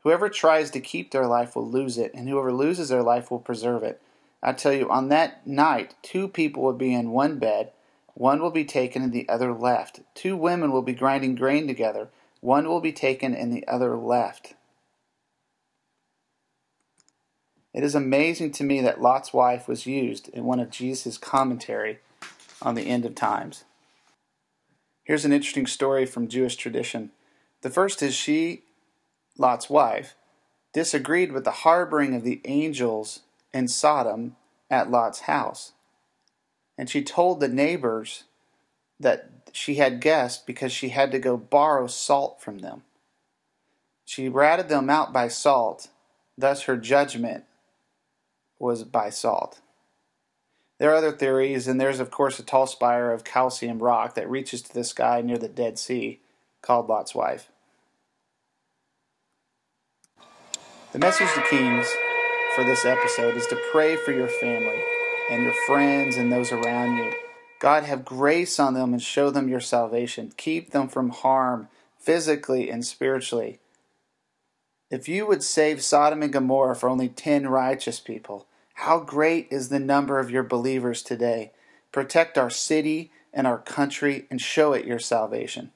Whoever 0.03 0.29
tries 0.29 0.71
to 0.71 0.81
keep 0.81 1.11
their 1.11 1.27
life 1.27 1.57
will 1.57 1.69
lose 1.69 1.99
it, 1.99 2.15
and 2.15 2.29
whoever 2.29 2.53
loses 2.53 2.89
their 2.89 3.03
life 3.03 3.31
will 3.31 3.41
preserve 3.41 3.83
it. 3.83 4.01
I 4.43 4.53
tell 4.53 4.73
you, 4.73 4.89
on 4.89 5.09
that 5.09 5.47
night, 5.47 5.95
two 6.03 6.29
people 6.29 6.63
will 6.63 6.73
be 6.73 6.95
in 6.95 7.11
one 7.11 7.39
bed. 7.39 7.73
One 8.17 8.41
will 8.41 8.51
be 8.51 8.65
taken 8.65 9.03
and 9.03 9.13
the 9.13 9.29
other 9.29 9.53
left. 9.53 10.01
Two 10.15 10.39
women 10.39 10.73
will 10.73 10.81
be 10.81 10.95
grinding 10.95 11.35
grain 11.35 11.67
together. 11.67 12.09
One 12.41 12.67
will 12.67 12.81
be 12.81 12.91
taken 12.91 13.35
and 13.35 13.53
the 13.53 13.69
other 13.69 13.95
left. 13.95 14.55
It 17.75 17.85
is 17.85 17.95
amazing 17.95 18.53
to 18.53 18.65
me 18.65 18.81
that 18.81 19.03
Lot's 19.03 19.35
wife 19.35 19.69
was 19.69 19.85
used 19.85 20.31
in 20.31 20.45
one 20.45 20.61
of 20.61 20.71
Jesus' 20.71 21.19
commentary 21.19 21.99
on 22.63 22.75
the 22.75 22.89
end 22.89 23.05
of 23.05 23.15
times. 23.15 23.65
Here's 25.05 25.27
an 25.27 25.33
interesting 25.35 25.67
story 25.67 26.07
from 26.07 26.27
Jewish 26.27 26.57
tradition. 26.57 27.11
The 27.61 27.69
first 27.69 28.03
is 28.03 28.15
she, 28.15 28.63
Lot's 29.37 29.69
wife, 29.69 30.15
disagreed 30.73 31.33
with 31.33 31.45
the 31.45 31.51
harboring 31.51 32.15
of 32.15 32.25
the 32.25 32.41
angels 32.47 33.21
in 33.53 33.69
Sodom 33.69 34.37
at 34.71 34.91
Lot's 34.91 35.21
house 35.21 35.73
and 36.79 36.91
she 36.91 37.03
told 37.03 37.41
the 37.41 37.49
neighbors 37.49 38.25
that 39.01 39.31
she 39.53 39.77
had 39.77 40.01
guests 40.01 40.43
because 40.45 40.73
she 40.73 40.91
had 40.91 41.11
to 41.13 41.19
go 41.19 41.37
borrow 41.37 41.87
salt 41.87 42.41
from 42.43 42.59
them. 42.59 42.83
She 44.05 44.29
ratted 44.29 44.69
them 44.69 44.89
out 44.91 45.13
by 45.13 45.29
salt, 45.29 45.89
thus 46.37 46.63
her 46.63 46.77
judgment 46.77 47.45
was 48.59 48.85
by 48.85 49.11
salt. 49.11 49.61
There 50.79 50.91
are 50.91 50.97
other 50.97 51.13
theories, 51.13 51.67
and 51.67 51.81
there's, 51.81 52.01
of 52.01 52.11
course, 52.11 52.39
a 52.39 52.43
tall 52.43 52.67
spire 52.67 53.11
of 53.11 53.25
calcium 53.25 53.79
rock 53.79 54.15
that 54.15 54.29
reaches 54.29 54.61
to 54.63 54.75
the 54.75 54.85
sky 54.85 55.23
near 55.23 55.39
the 55.39 55.49
Dead 55.49 55.79
Sea, 55.79 56.21
called 56.61 56.89
Lot's 56.89 57.15
wife. 57.15 57.51
The 60.93 60.99
message 60.99 61.33
to 61.35 61.43
Kings 61.49 61.89
for 62.55 62.65
this 62.65 62.85
episode 62.85 63.37
is 63.37 63.47
to 63.47 63.61
pray 63.73 63.97
for 63.97 64.13
your 64.13 64.29
family 64.29 64.83
and 65.31 65.43
your 65.43 65.55
friends 65.67 66.17
and 66.17 66.33
those 66.33 66.53
around 66.53 66.97
you. 66.97 67.13
God, 67.59 67.85
have 67.85 68.05
grace 68.05 68.59
on 68.59 68.75
them 68.75 68.93
and 68.93 69.03
show 69.03 69.31
them 69.31 69.49
your 69.49 69.61
salvation. 69.61 70.33
Keep 70.37 70.71
them 70.71 70.89
from 70.89 71.11
harm 71.11 71.69
physically 71.99 72.71
and 72.71 72.85
spiritually. 72.85 73.59
If 74.91 75.09
you 75.09 75.27
would 75.27 75.43
save 75.43 75.83
Sodom 75.83 76.23
and 76.23 76.33
Gomorrah 76.33 76.77
for 76.77 76.89
only 76.89 77.09
10 77.09 77.49
righteous 77.49 77.99
people, 77.99 78.47
how 78.75 79.01
great 79.01 79.49
is 79.51 79.69
the 79.69 79.81
number 79.81 80.21
of 80.21 80.31
your 80.31 80.43
believers 80.43 81.03
today? 81.03 81.53
Protect 81.91 82.39
our 82.39 82.51
city 82.51 83.11
and 83.33 83.47
our 83.47 83.59
country 83.59 84.27
and 84.31 84.41
show 84.41 84.73
it 84.75 84.85
your 84.85 84.99
salvation. 84.99 85.73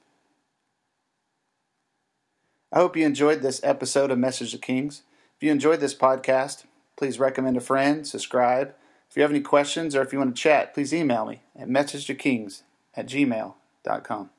I 2.71 2.79
hope 2.79 2.95
you 2.95 3.05
enjoyed 3.05 3.41
this 3.41 3.59
episode 3.63 4.11
of 4.11 4.17
Message 4.17 4.53
of 4.53 4.61
Kings. 4.61 5.01
If 5.35 5.43
you 5.43 5.51
enjoyed 5.51 5.81
this 5.81 5.95
podcast, 5.95 6.63
please 6.95 7.19
recommend 7.19 7.57
a 7.57 7.61
friend, 7.61 8.07
subscribe. 8.07 8.73
If 9.11 9.17
you 9.17 9.23
have 9.23 9.31
any 9.31 9.41
questions 9.41 9.93
or 9.93 10.01
if 10.01 10.13
you 10.13 10.19
want 10.19 10.33
to 10.33 10.41
chat, 10.41 10.73
please 10.73 10.93
email 10.93 11.25
me 11.25 11.41
at 11.59 11.67
messagetokings 11.67 12.61
at 12.95 13.07
gmail.com. 13.07 14.29